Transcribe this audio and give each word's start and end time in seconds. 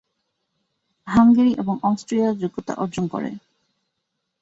Hungary 1.07 1.51
এবং 1.53 1.75
Austria 1.83 2.27
যোগ্যতা 2.41 2.73
অর্জন 2.75 3.05
করে। 3.07 3.29